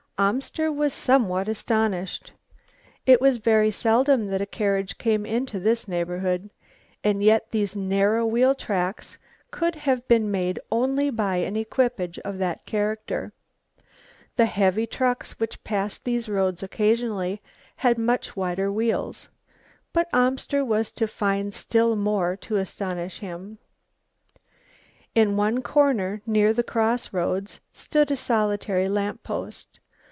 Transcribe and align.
Amster 0.19 0.71
was 0.71 0.93
somewhat 0.93 1.47
astonished. 1.47 2.31
It 3.07 3.19
was 3.19 3.37
very 3.37 3.71
seldom 3.71 4.27
that 4.27 4.39
a 4.39 4.45
carriage 4.45 4.99
came 4.99 5.25
into 5.25 5.59
this 5.59 5.87
neighbourhood, 5.87 6.51
and 7.03 7.23
yet 7.23 7.49
these 7.49 7.75
narrow 7.75 8.23
wheel 8.27 8.53
tracks 8.53 9.17
could 9.49 9.73
have 9.73 10.07
been 10.07 10.29
made 10.29 10.59
only 10.71 11.09
by 11.09 11.37
an 11.37 11.55
equipage 11.55 12.19
of 12.19 12.37
that 12.37 12.67
character. 12.67 13.33
The 14.35 14.45
heavy 14.45 14.85
trucks 14.85 15.39
which 15.39 15.63
passed 15.63 16.05
these 16.05 16.29
roads 16.29 16.61
occasionally 16.61 17.41
had 17.77 17.97
much 17.97 18.35
wider 18.35 18.71
wheels. 18.71 19.27
But 19.91 20.07
Amster 20.13 20.63
was 20.63 20.91
to 20.91 21.07
find 21.07 21.51
still 21.51 21.95
more 21.95 22.35
to 22.41 22.57
astonish 22.57 23.17
him. 23.21 23.57
In 25.15 25.35
one 25.35 25.63
corner 25.63 26.21
near 26.27 26.53
the 26.53 26.61
cross 26.61 27.11
roads 27.11 27.59
stood 27.73 28.11
a 28.11 28.15
solitary 28.15 28.87
lamp 28.87 29.23
post. 29.23 29.79